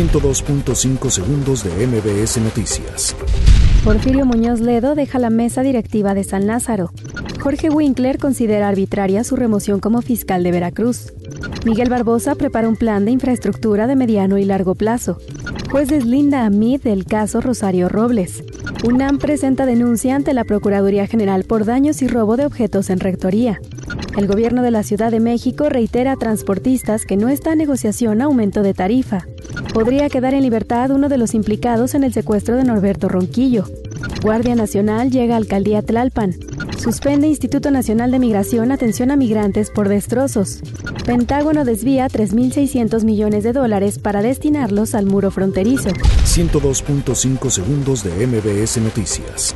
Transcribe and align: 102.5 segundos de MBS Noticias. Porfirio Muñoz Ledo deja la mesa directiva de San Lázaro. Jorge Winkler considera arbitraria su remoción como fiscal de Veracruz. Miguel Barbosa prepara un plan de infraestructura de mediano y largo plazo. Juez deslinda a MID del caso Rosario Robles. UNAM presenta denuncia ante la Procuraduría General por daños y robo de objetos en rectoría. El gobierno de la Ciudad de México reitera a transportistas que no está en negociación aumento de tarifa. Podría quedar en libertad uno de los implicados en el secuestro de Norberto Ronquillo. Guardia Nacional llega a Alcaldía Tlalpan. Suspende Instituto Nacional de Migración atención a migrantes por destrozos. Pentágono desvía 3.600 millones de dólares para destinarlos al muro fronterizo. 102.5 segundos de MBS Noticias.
102.5 0.00 1.10
segundos 1.10 1.62
de 1.62 1.86
MBS 1.86 2.38
Noticias. 2.38 3.14
Porfirio 3.84 4.24
Muñoz 4.24 4.60
Ledo 4.60 4.94
deja 4.94 5.18
la 5.18 5.28
mesa 5.28 5.60
directiva 5.60 6.14
de 6.14 6.24
San 6.24 6.46
Lázaro. 6.46 6.90
Jorge 7.38 7.68
Winkler 7.68 8.16
considera 8.16 8.68
arbitraria 8.68 9.24
su 9.24 9.36
remoción 9.36 9.78
como 9.78 10.00
fiscal 10.00 10.42
de 10.42 10.52
Veracruz. 10.52 11.12
Miguel 11.66 11.90
Barbosa 11.90 12.34
prepara 12.34 12.66
un 12.66 12.76
plan 12.76 13.04
de 13.04 13.10
infraestructura 13.10 13.86
de 13.86 13.96
mediano 13.96 14.38
y 14.38 14.46
largo 14.46 14.74
plazo. 14.74 15.18
Juez 15.70 15.88
deslinda 15.88 16.46
a 16.46 16.50
MID 16.50 16.80
del 16.80 17.04
caso 17.04 17.42
Rosario 17.42 17.90
Robles. 17.90 18.42
UNAM 18.82 19.18
presenta 19.18 19.66
denuncia 19.66 20.16
ante 20.16 20.32
la 20.32 20.44
Procuraduría 20.44 21.06
General 21.08 21.44
por 21.44 21.66
daños 21.66 22.00
y 22.00 22.08
robo 22.08 22.38
de 22.38 22.46
objetos 22.46 22.88
en 22.88 23.00
rectoría. 23.00 23.60
El 24.16 24.26
gobierno 24.26 24.62
de 24.62 24.70
la 24.70 24.82
Ciudad 24.82 25.10
de 25.10 25.20
México 25.20 25.68
reitera 25.68 26.12
a 26.12 26.16
transportistas 26.16 27.04
que 27.04 27.18
no 27.18 27.28
está 27.28 27.52
en 27.52 27.58
negociación 27.58 28.22
aumento 28.22 28.62
de 28.62 28.72
tarifa. 28.72 29.26
Podría 29.72 30.08
quedar 30.08 30.34
en 30.34 30.42
libertad 30.42 30.90
uno 30.90 31.08
de 31.08 31.16
los 31.16 31.32
implicados 31.32 31.94
en 31.94 32.02
el 32.02 32.12
secuestro 32.12 32.56
de 32.56 32.64
Norberto 32.64 33.08
Ronquillo. 33.08 33.64
Guardia 34.20 34.56
Nacional 34.56 35.10
llega 35.10 35.34
a 35.34 35.36
Alcaldía 35.36 35.82
Tlalpan. 35.82 36.34
Suspende 36.76 37.28
Instituto 37.28 37.70
Nacional 37.70 38.10
de 38.10 38.18
Migración 38.18 38.72
atención 38.72 39.12
a 39.12 39.16
migrantes 39.16 39.70
por 39.70 39.88
destrozos. 39.88 40.60
Pentágono 41.06 41.64
desvía 41.64 42.08
3.600 42.08 43.04
millones 43.04 43.44
de 43.44 43.52
dólares 43.52 43.98
para 44.00 44.22
destinarlos 44.22 44.94
al 44.94 45.06
muro 45.06 45.30
fronterizo. 45.30 45.90
102.5 45.90 47.50
segundos 47.50 48.02
de 48.02 48.26
MBS 48.26 48.78
Noticias. 48.78 49.54